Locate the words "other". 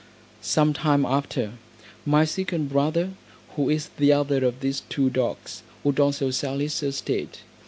4.13-4.43